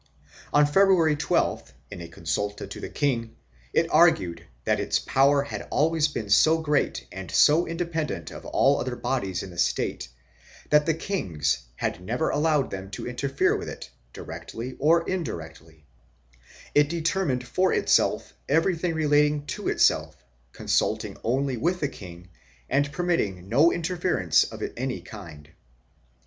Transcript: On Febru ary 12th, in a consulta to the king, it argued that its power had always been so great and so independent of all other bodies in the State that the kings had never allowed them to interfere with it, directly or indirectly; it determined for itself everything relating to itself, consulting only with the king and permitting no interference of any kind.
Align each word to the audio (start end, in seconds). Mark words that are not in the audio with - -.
On 0.51 0.65
Febru 0.65 0.97
ary 0.99 1.15
12th, 1.15 1.73
in 1.91 2.01
a 2.01 2.07
consulta 2.07 2.67
to 2.67 2.79
the 2.79 2.89
king, 2.89 3.35
it 3.71 3.85
argued 3.91 4.47
that 4.63 4.79
its 4.79 4.97
power 4.97 5.43
had 5.43 5.67
always 5.69 6.07
been 6.07 6.27
so 6.27 6.57
great 6.57 7.05
and 7.11 7.29
so 7.29 7.67
independent 7.67 8.31
of 8.31 8.43
all 8.45 8.79
other 8.79 8.95
bodies 8.95 9.43
in 9.43 9.51
the 9.51 9.59
State 9.59 10.09
that 10.71 10.87
the 10.87 10.95
kings 10.95 11.65
had 11.75 12.03
never 12.03 12.31
allowed 12.31 12.71
them 12.71 12.89
to 12.89 13.07
interfere 13.07 13.55
with 13.55 13.69
it, 13.69 13.91
directly 14.11 14.75
or 14.79 15.07
indirectly; 15.07 15.85
it 16.73 16.89
determined 16.89 17.45
for 17.47 17.71
itself 17.71 18.33
everything 18.49 18.95
relating 18.95 19.45
to 19.45 19.67
itself, 19.67 20.25
consulting 20.51 21.15
only 21.23 21.57
with 21.57 21.79
the 21.79 21.87
king 21.87 22.27
and 22.71 22.91
permitting 22.91 23.47
no 23.47 23.71
interference 23.71 24.45
of 24.45 24.63
any 24.75 24.99
kind. 24.99 25.51